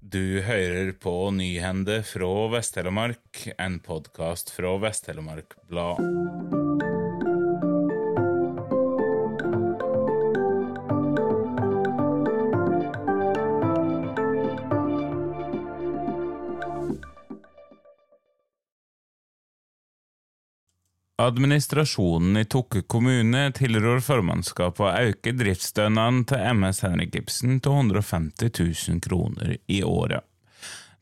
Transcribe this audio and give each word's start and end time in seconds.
Du 0.00 0.40
hører 0.40 0.92
på 0.96 1.12
Nyhende 1.30 1.98
fra 2.08 2.28
Vest-Telemark, 2.54 3.42
en 3.60 3.76
podkast 3.84 4.48
fra 4.56 4.72
Vest-Telemark 4.80 5.52
Blad. 5.68 6.00
Administrasjonen 21.20 22.36
i 22.40 22.46
Tokke 22.48 22.80
kommune 22.88 23.50
tilrår 23.52 23.98
formannskapet 24.00 24.80
å 24.86 25.10
øke 25.10 25.34
driftsstønaden 25.36 26.22
til 26.30 26.40
MS 26.54 26.80
Henrik 26.86 27.18
Ibsen 27.20 27.58
til 27.60 27.76
150 27.76 28.48
000 28.56 29.02
kroner 29.04 29.58
i 29.68 29.82
året. 29.84 30.24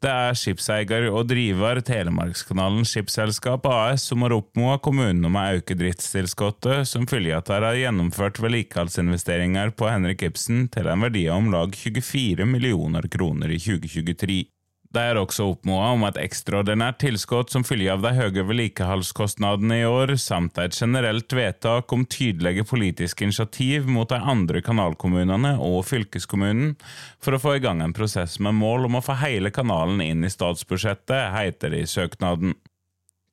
Det 0.03 0.11
er 0.11 0.35
skipseier 0.39 1.07
og 1.11 1.29
driver 1.31 1.79
Telemarkskanalen 1.87 2.85
Skipsselskap 2.87 3.65
AS 3.71 4.09
som 4.11 4.27
har 4.27 4.35
oppmoda 4.35 4.81
kommunen 4.83 5.31
om 5.31 5.39
å 5.39 5.47
øke 5.61 5.79
driftstilskuddet 5.79 6.87
som 6.91 7.07
følge 7.11 7.39
av 7.39 7.45
at 7.45 7.51
de 7.51 7.71
har 7.71 7.81
gjennomført 7.85 8.43
vedlikeholdsinvesteringer 8.43 9.75
på 9.79 9.91
Henrik 9.91 10.27
Ibsen 10.27 10.67
til 10.75 10.91
en 10.91 11.07
verdi 11.07 11.29
av 11.31 11.45
om 11.45 11.51
lag 11.55 11.75
24 11.79 12.47
millioner 12.47 13.07
kroner 13.11 13.55
i 13.55 13.63
2023. 13.63 14.45
De 14.89 15.03
er 15.05 15.19
også 15.21 15.51
oppmoda 15.51 15.91
om 15.93 16.05
et 16.09 16.19
ekstraordinært 16.23 16.97
tilskudd 17.03 17.51
som 17.53 17.65
følge 17.67 17.93
av 17.93 18.01
de 18.07 18.15
høye 18.17 18.45
vedlikeholdskostnadene 18.49 19.83
i 19.83 19.85
år, 19.85 20.15
samt 20.17 20.57
et 20.63 20.73
generelt 20.73 21.35
vedtak 21.37 21.93
om 21.93 22.07
tydelige 22.09 22.65
politiske 22.69 23.27
initiativ 23.27 23.85
mot 23.93 24.09
de 24.09 24.17
andre 24.17 24.63
kanalkommunene 24.65 25.59
og 25.61 25.83
fylkeskommunen 25.91 26.73
for 27.21 27.37
å 27.37 27.43
få 27.43 27.59
i 27.59 27.63
gang 27.65 27.85
en 27.85 27.93
prosess 27.97 28.39
med 28.41 28.57
mål 28.57 28.89
om 28.89 28.97
å 28.97 29.05
få 29.05 29.19
hele 29.21 29.53
kanalen 29.53 30.01
inn 30.05 30.25
i 30.25 30.33
statsbudsjettet, 30.33 31.35
heter 31.37 31.77
det 31.77 31.85
i 31.85 31.93
søknaden. 31.93 32.57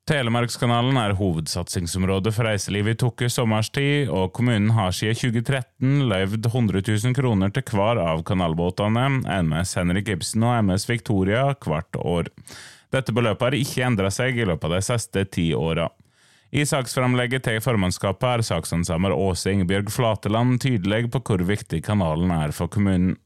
Telemarkskanalen 0.06 0.94
er 1.00 1.16
hovedsatsingsområdet 1.18 2.30
for 2.36 2.46
reiselivet 2.46 2.94
i 2.94 2.98
Tokke 3.00 3.26
sommerstid, 3.26 4.06
og 4.06 4.28
kommunen 4.38 4.68
har 4.76 4.92
siden 4.94 5.18
2013 5.18 6.04
løyvd 6.06 6.46
100 6.46 6.82
000 6.86 7.16
kroner 7.16 7.50
til 7.50 7.64
hver 7.72 7.98
av 7.98 8.22
kanalbåtene, 8.28 9.08
MS 9.42 9.74
Henrik 9.80 10.12
Ibsen 10.14 10.46
og 10.46 10.60
MS 10.62 10.86
Victoria, 10.86 11.48
hvert 11.58 11.98
år. 11.98 12.30
Dette 12.94 13.16
beløpet 13.16 13.48
har 13.48 13.58
ikke 13.58 13.82
endret 13.88 14.14
seg 14.14 14.38
i 14.38 14.46
løpet 14.46 14.68
av 14.70 14.76
de 14.76 14.82
siste 14.86 15.26
ti 15.26 15.48
åra. 15.58 15.88
I 16.54 16.62
saksframlegget 16.70 17.42
til 17.48 17.58
formannskapet 17.64 18.28
er 18.30 18.46
saksansammer 18.46 19.10
Åse 19.10 19.50
Ingebjørg 19.56 19.90
Flateland 19.90 20.60
tydelig 20.62 21.08
på 21.10 21.24
hvor 21.26 21.42
viktig 21.50 21.82
kanalen 21.90 22.30
er 22.30 22.54
for 22.54 22.70
kommunen. 22.70 23.16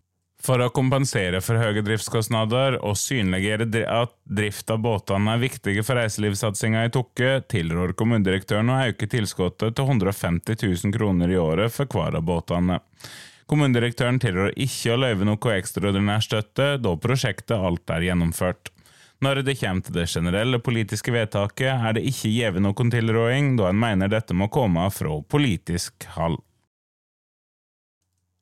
For 0.41 0.62
å 0.64 0.70
kompensere 0.72 1.42
for 1.44 1.60
høye 1.60 1.83
driftskostnader 1.84 2.78
og 2.80 2.96
synliggjøre 2.96 3.83
at 3.92 4.14
drift 4.24 4.72
av 4.72 4.80
båtene 4.86 5.34
er 5.34 5.42
viktige 5.42 5.84
for 5.84 6.00
reiselivssatsinga 6.00 6.86
i 6.86 6.92
Tokke, 6.94 7.42
tilrår 7.52 7.92
kommunedirektøren 7.98 8.72
å 8.72 8.78
øke 8.88 9.08
tilskuddet 9.12 9.77
til 9.77 9.92
150 9.92 10.56
000 10.64 10.96
kroner 10.96 11.34
i 11.34 11.38
året 11.41 11.77
for 11.77 11.92
hver 11.92 12.16
av 12.16 12.24
båtene. 12.24 12.80
Kommunedirektøren 13.50 14.20
tilrår 14.22 14.56
ikke 14.56 14.94
å 14.94 15.00
løyve 15.05 15.28
noe 15.28 15.56
ekstraordinær 15.58 16.24
støtte, 16.24 16.72
da 16.80 16.96
prosjektet 16.96 17.58
alt 17.58 17.92
er 17.92 18.08
gjennomført. 18.08 18.72
Når 19.20 19.42
det 19.44 19.58
kommer 19.61 19.84
til 19.84 19.98
det 19.98 20.08
generelle 20.08 20.61
politiske 20.64 21.12
vedtaket, 21.12 21.74
er 21.74 21.98
det 21.98 22.06
ikke 22.08 22.30
gitt 22.33 22.62
noen 22.64 22.92
tilråding, 22.94 23.58
da 23.61 23.68
en 23.68 23.83
mener 23.83 24.08
dette 24.08 24.33
må 24.33 24.48
komme 24.48 24.86
fra 24.94 25.18
politisk 25.28 26.08
hold. 26.16 26.41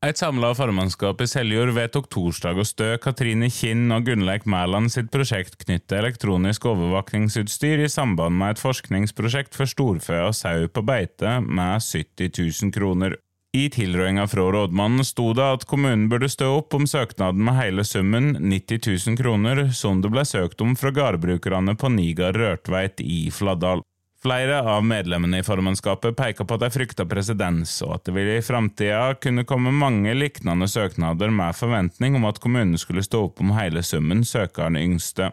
Et 0.07 0.15
samla 0.15 0.53
formannskap 0.55 1.19
i 1.25 1.27
Seljord 1.27 1.73
vedtok 1.75 2.05
torsdag 2.15 2.61
å 2.63 2.65
stø 2.69 2.93
Katrine 3.03 3.49
Kinn 3.51 3.91
og 3.91 4.05
Gunnleik 4.07 4.45
Mæland 4.47 4.93
sitt 4.95 5.09
prosjekt 5.11 5.57
knyttet 5.65 5.97
elektronisk 5.99 6.69
overvåkningsutstyr 6.71 7.83
i 7.83 7.89
samband 7.91 8.39
med 8.39 8.55
et 8.55 8.63
forskningsprosjekt 8.63 9.59
for 9.59 9.67
storfe 9.67 10.21
og 10.29 10.37
sau 10.39 10.69
på 10.71 10.85
beite 10.87 11.41
med 11.43 11.83
70 11.83 12.31
000 12.31 12.71
kroner. 12.79 13.19
I 13.59 13.67
tilrådinga 13.75 14.29
fra 14.31 14.47
rådmannen 14.55 15.03
sto 15.03 15.33
det 15.35 15.51
at 15.57 15.67
kommunen 15.67 16.07
burde 16.13 16.31
stå 16.31 16.53
opp 16.61 16.79
om 16.79 16.87
søknaden 16.87 17.43
med 17.43 17.59
hele 17.59 17.83
summen 17.83 18.37
90 18.39 18.87
000 19.09 19.19
kroner, 19.19 19.67
som 19.75 19.99
det 19.99 20.15
ble 20.15 20.23
søkt 20.23 20.63
om 20.63 20.79
fra 20.79 20.95
gårdbrukerne 20.95 21.75
på 21.75 21.91
Nigar 21.91 22.39
Rørtveit 22.39 23.03
i 23.03 23.25
Fladdal. 23.35 23.83
Flere 24.23 24.63
av 24.67 24.85
medlemmene 24.85 25.39
i 25.39 25.45
formannskapet 25.47 26.17
peker 26.19 26.45
på 26.45 26.57
at 26.57 26.63
de 26.65 26.71
frykter 26.75 27.07
presedens, 27.07 27.77
og 27.87 27.93
at 27.95 28.09
det 28.09 28.15
vil 28.17 28.33
i 28.33 28.43
framtida 28.43 29.13
kunne 29.23 29.45
komme 29.47 29.71
mange 29.71 30.11
lignende 30.17 30.67
søknader 30.67 31.31
med 31.31 31.55
forventning 31.55 32.17
om 32.19 32.27
at 32.27 32.41
kommunen 32.43 32.75
skulle 32.83 33.05
stå 33.07 33.29
opp 33.29 33.39
om 33.45 33.53
hele 33.55 33.85
summen 33.87 34.25
søkeren 34.27 34.81
yngste. 34.81 35.31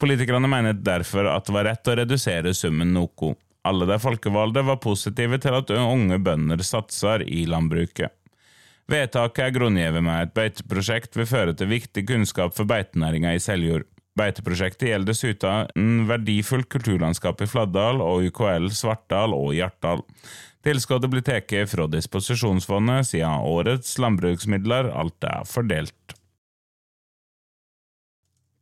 Politikerne 0.00 0.48
mener 0.48 0.78
derfor 0.80 1.28
at 1.28 1.44
det 1.44 1.56
var 1.56 1.68
rett 1.68 1.88
å 1.92 1.96
redusere 2.00 2.54
summen 2.56 2.94
noe. 2.96 3.34
Alle 3.68 3.88
de 3.88 3.98
folkevalgte 4.00 4.64
var 4.64 4.80
positive 4.80 5.40
til 5.42 5.56
at 5.58 5.72
unge 5.76 6.16
bønder 6.22 6.62
satser 6.64 7.24
i 7.26 7.44
landbruket. 7.50 8.14
Vedtaket 8.88 9.42
er 9.42 9.54
grunngitt 9.56 9.98
med 9.98 10.22
et 10.22 10.34
beiteprosjekt 10.36 11.18
vil 11.18 11.28
føre 11.28 11.56
til 11.58 11.68
viktig 11.68 12.06
kunnskap 12.06 12.54
for 12.56 12.68
beitenæringa 12.70 13.34
i 13.34 13.42
Seljord. 13.42 13.84
Beiteprosjektet 14.16 14.88
gjelder 14.88 15.12
dessuten 15.12 16.06
verdifull 16.08 16.64
kulturlandskap 16.72 17.42
i 17.44 17.48
Fladdal 17.50 18.00
og 18.00 18.24
UKL 18.30 18.70
Svartdal 18.72 19.36
og 19.36 19.52
Hjartdal. 19.56 20.04
Tilskuddet 20.66 21.12
blir 21.12 21.22
tatt 21.22 21.52
fra 21.70 21.86
disposisjonsfondet 21.92 23.10
siden 23.12 23.44
årets 23.46 23.98
landbruksmidler 24.02 24.88
alt 24.90 25.28
er 25.28 25.44
fordelt. 25.46 26.16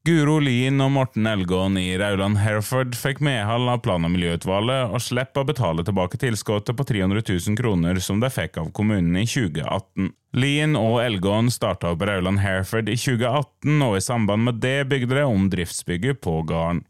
Guro 0.04 0.34
Lien 0.37 0.82
og 0.84 0.91
Morten 0.92 1.25
Elgåen 1.25 1.78
i 1.81 1.94
Rauland 1.97 2.37
Hereford 2.37 2.92
fikk 2.92 3.22
medhold 3.25 3.70
av 3.72 3.78
plan- 3.87 4.04
og 4.04 4.10
miljøutvalget 4.12 4.92
og 4.92 5.00
slipper 5.00 5.41
å 5.41 5.48
betale 5.48 5.84
tilbake 5.87 6.20
tilskuddet 6.20 6.76
på 6.76 6.84
300 6.91 7.22
000 7.25 7.56
kroner 7.56 7.97
som 8.04 8.20
de 8.20 8.28
fikk 8.28 8.59
av 8.60 8.69
kommunen 8.76 9.16
i 9.16 9.25
2018. 9.25 10.10
Lien 10.37 10.76
og 10.76 10.98
Elgåen 11.00 11.48
starta 11.48 11.94
opp 11.94 12.04
Rauland 12.04 12.42
Hereford 12.44 12.92
i 12.92 12.98
2018, 13.00 13.81
og 13.81 13.97
i 13.97 14.04
samband 14.04 14.44
med 14.44 14.60
det 14.60 14.76
bygde 14.92 15.22
de 15.22 15.25
om 15.25 15.48
driftsbygget 15.48 16.21
på 16.21 16.36
gården. 16.53 16.84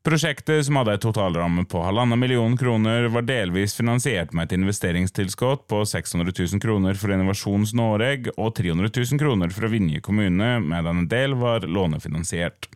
Prosjektet, 0.00 0.64
som 0.64 0.78
hadde 0.80 0.94
en 0.96 1.00
totalramme 1.02 1.64
på 1.68 1.82
halvannen 1.84 2.18
million 2.18 2.54
kroner, 2.56 3.04
var 3.12 3.26
delvis 3.28 3.74
finansiert 3.76 4.32
med 4.32 4.46
et 4.48 4.54
investeringstilskudd 4.56 5.66
på 5.68 5.82
600 5.84 6.32
000 6.38 6.62
kroner 6.62 6.96
fra 6.96 7.12
Innovasjons 7.12 7.74
Norge 7.76 8.32
og 8.38 8.54
300 8.56 8.88
000 8.96 9.20
kroner 9.20 9.52
fra 9.52 9.68
Vinje 9.68 10.00
kommune, 10.00 10.54
medan 10.64 11.02
en 11.02 11.10
del 11.10 11.36
var 11.36 11.68
lånefinansiert. 11.68 12.70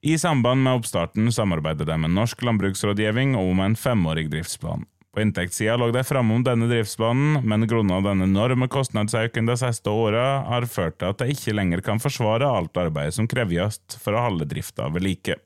I 0.00 0.16
samband 0.18 0.64
med 0.64 0.80
oppstarten 0.80 1.28
samarbeidet 1.28 1.86
de 1.86 1.98
med 2.06 2.16
Norsk 2.16 2.40
landbruksrådgivning 2.40 3.36
om 3.36 3.60
en 3.60 3.76
femårig 3.76 4.30
driftsplan. 4.32 4.88
På 5.12 5.20
inntektssida 5.20 5.76
lå 5.76 5.90
de 5.92 6.00
framme 6.08 6.40
om 6.40 6.48
denne 6.48 6.72
driftsplanen, 6.72 7.42
men 7.44 7.68
grunnet 7.68 8.08
den 8.08 8.24
enorme 8.30 8.72
kostnadsøkningen 8.72 9.52
de 9.52 9.60
siste 9.60 9.92
åra 9.92 10.40
har 10.48 10.64
ført 10.64 10.96
til 10.96 11.12
at 11.12 11.20
de 11.20 11.36
ikke 11.36 11.52
lenger 11.52 11.84
kan 11.84 12.00
forsvare 12.00 12.48
alt 12.48 12.80
arbeidet 12.80 13.20
som 13.20 13.28
kreves 13.28 13.76
for 14.00 14.16
å 14.16 14.28
holde 14.30 14.48
drifta 14.48 14.88
ved 14.88 15.04
like. 15.04 15.36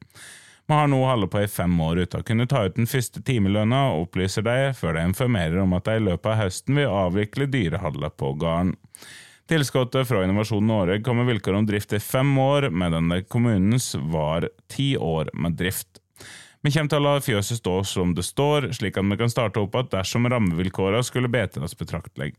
Vi 0.66 0.74
har 0.74 0.88
nå 0.90 0.98
holdt 1.06 1.30
på 1.30 1.44
i 1.44 1.48
fem 1.48 1.74
år 1.80 2.00
uten 2.02 2.22
å 2.22 2.26
kunne 2.26 2.46
ta 2.50 2.64
ut 2.66 2.74
den 2.74 2.88
første 2.90 3.20
timelønna, 3.22 3.84
opplyser 4.00 4.42
de 4.42 4.72
før 4.74 4.96
de 4.96 5.04
informerer 5.06 5.60
om 5.62 5.76
at 5.78 5.86
de 5.86 5.94
i 6.00 6.02
løpet 6.02 6.26
av 6.32 6.40
høsten 6.40 6.80
vil 6.80 6.90
avvikle 6.90 7.46
dyreholdet 7.52 8.16
på 8.18 8.32
gården. 8.40 8.72
Tilskuddet 9.46 10.08
fra 10.08 10.24
Innovasjon 10.26 10.66
Norge 10.66 10.98
kom 11.06 11.20
med 11.20 11.28
vilkår 11.30 11.60
om 11.60 11.68
drift 11.68 11.94
i 11.94 12.02
fem 12.02 12.32
år, 12.42 12.66
medan 12.74 13.12
kommunens 13.30 13.92
var 14.10 14.48
ti 14.66 14.96
år 14.98 15.30
med 15.38 15.54
drift. 15.60 16.00
Vi 16.66 16.72
kommer 16.74 16.90
til 16.90 16.98
å 16.98 17.04
la 17.04 17.20
fjøset 17.22 17.60
stå 17.60 17.72
som 17.86 18.10
det 18.16 18.24
står, 18.26 18.64
slik 18.74 18.96
at 18.98 19.06
vi 19.06 19.16
kan 19.20 19.30
starte 19.30 19.60
opp 19.62 19.76
igjen 19.78 19.90
dersom 19.92 20.24
rammevilkårene 20.32 21.06
skulle 21.06 21.30
bedres 21.30 21.76
betraktelig. 21.78 22.32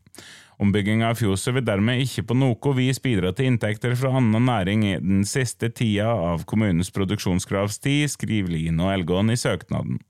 Ombygginga 0.60 1.14
av 1.14 1.16
fjøset 1.16 1.54
vil 1.56 1.64
dermed 1.64 2.02
ikke 2.02 2.26
på 2.28 2.36
noe 2.36 2.74
vis 2.76 3.00
bidra 3.00 3.32
til 3.32 3.48
inntekter 3.48 3.96
fra 3.96 4.12
annen 4.20 4.44
næring 4.50 4.84
i 4.84 4.92
den 5.00 5.24
siste 5.24 5.70
tida 5.72 6.10
av 6.12 6.44
kommunens 6.50 6.92
produksjonskravstid, 6.92 8.04
skriver 8.18 8.52
Lien 8.52 8.84
og 8.84 8.92
Elgåen 8.98 9.32
i 9.32 9.38
søknaden. 9.40 10.02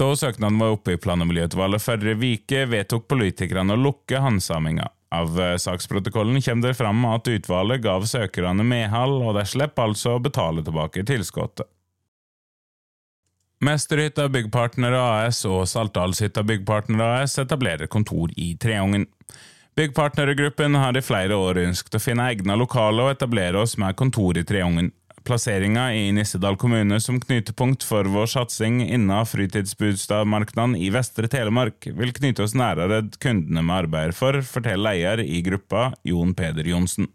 Da 0.00 0.08
søknaden 0.16 0.56
var 0.62 0.72
oppe 0.78 0.96
i 0.96 1.02
plan- 1.02 1.20
og 1.20 1.28
miljøutvalget 1.28 1.84
forrige 1.84 2.32
uke, 2.32 2.64
vedtok 2.72 3.04
politikerne 3.12 3.76
å 3.76 3.84
lukke 3.90 4.24
handsaminga. 4.24 4.88
Av 5.12 5.36
saksprotokollen 5.60 6.40
kommer 6.40 6.70
det 6.70 6.78
fram 6.80 7.04
at 7.12 7.28
utvalget 7.28 7.84
gav 7.84 8.08
søkerne 8.08 8.64
medhold, 8.64 9.20
og 9.20 9.36
de 9.36 9.44
slipper 9.44 9.90
altså 9.90 10.16
å 10.16 10.28
betale 10.32 10.64
tilbake 10.64 11.04
tilskuddet. 11.04 11.68
Mesterhytta 13.64 14.26
Byggpartner 14.28 14.92
AS 14.92 15.38
og 15.48 15.62
Saltdalshytta 15.70 16.42
Byggpartner 16.44 17.00
AS 17.22 17.38
etablerer 17.40 17.88
kontor 17.88 18.28
i 18.36 18.50
Treungen. 18.60 19.06
Byggpartnergruppen 19.76 20.76
har 20.76 20.96
i 20.96 21.02
flere 21.04 21.38
år 21.40 21.62
ønsket 21.62 21.96
å 21.96 22.00
finne 22.00 22.26
egne 22.34 22.52
lokaler 22.60 23.06
og 23.06 23.14
etablere 23.14 23.62
oss 23.62 23.78
med 23.80 23.96
kontor 23.96 24.36
i 24.36 24.44
Treungen. 24.44 24.90
Plasseringa 25.24 25.86
i 25.96 26.10
Nissedal 26.12 26.58
kommune 26.60 27.00
som 27.00 27.16
knutepunkt 27.20 27.84
for 27.84 28.04
vår 28.12 28.28
satsing 28.34 28.82
innen 28.84 29.24
fritidsbudstadmarkedet 29.26 30.76
i 30.76 30.92
Vestre 30.92 31.32
Telemark 31.32 31.88
vil 31.96 32.12
knytte 32.12 32.44
oss 32.44 32.54
nærere 32.54 33.06
kundene 33.24 33.64
vi 33.64 33.76
arbeider 33.78 34.12
for, 34.20 34.42
forteller 34.44 35.00
leder 35.00 35.24
i 35.24 35.40
gruppa, 35.48 35.94
Jon 36.04 36.36
Peder 36.36 36.68
Johnsen. 36.68 37.08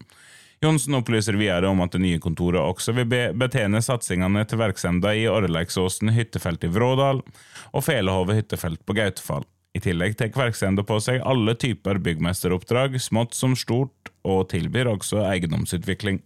Johnsen 0.61 0.93
opplyser 0.93 1.33
videre 1.39 1.71
om 1.73 1.79
at 1.81 1.95
det 1.95 2.03
nye 2.03 2.19
kontoret 2.21 2.61
også 2.61 2.93
vil 2.93 3.07
betjene 3.09 3.79
satsingene 3.81 4.43
til 4.45 4.59
verksemda 4.61 5.15
i 5.17 5.23
Orleiksåsen 5.25 6.11
hyttefelt 6.13 6.67
i 6.67 6.69
Vrådal 6.69 7.23
og 7.71 7.85
Felehove 7.87 8.35
hyttefelt 8.37 8.83
på 8.85 8.93
Gautefall. 8.99 9.47
I 9.73 9.81
tillegg 9.81 10.19
tar 10.19 10.29
verksemda 10.35 10.83
på 10.85 10.99
seg 11.01 11.23
alle 11.25 11.55
typer 11.57 11.97
byggmesteroppdrag, 12.05 12.99
smått 13.01 13.33
som 13.33 13.55
stort, 13.57 14.11
og 14.21 14.51
tilbyr 14.51 14.91
også 14.91 15.23
eiendomsutvikling. 15.25 16.19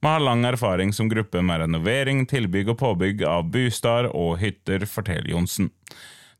Vi 0.00 0.08
har 0.08 0.24
lang 0.24 0.46
erfaring 0.48 0.94
som 0.96 1.10
gruppe 1.12 1.42
med 1.44 1.60
renovering, 1.66 2.24
tilbygg 2.30 2.70
og 2.72 2.78
påbygg 2.80 3.26
av 3.28 3.50
bosteder 3.52 4.08
og 4.14 4.38
hytter, 4.40 4.86
forteller 4.88 5.34
Johnsen. 5.34 5.68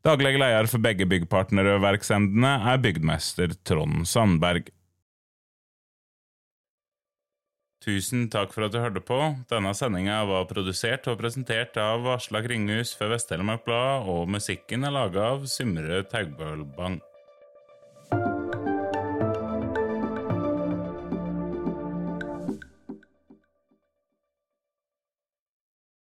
Daglig 0.07 0.37
leder 0.39 0.69
for 0.71 0.81
begge 0.81 1.05
byggpartnerverksemdene 1.09 2.53
er 2.71 2.81
byggmester 2.81 3.53
Trond 3.67 4.07
Sandberg. 4.07 4.71
Tusen 7.87 8.25
takk 8.27 8.51
for 8.51 8.65
at 8.65 8.73
du 8.73 8.81
hørte 8.83 8.99
på. 8.99 9.15
Denne 9.47 9.71
sendinga 9.71 10.17
var 10.27 10.49
produsert 10.49 11.07
og 11.07 11.21
presentert 11.21 11.77
av 11.79 12.03
Aslak 12.17 12.49
Ringhus 12.51 12.91
for 12.99 13.07
Vest-Telemark 13.13 13.63
Blad, 13.63 14.09
og 14.11 14.27
musikken 14.27 14.83
er 14.83 14.91
laga 14.91 15.29
av 15.29 15.47
Symre 15.47 16.01
Taugbølbang. 16.11 16.99